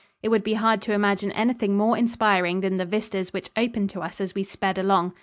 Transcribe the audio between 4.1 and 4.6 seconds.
as we